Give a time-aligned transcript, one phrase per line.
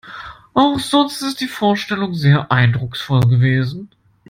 [0.55, 3.91] Auch sonst ist die Vorstellung sehr eindrucksvoll gewesen.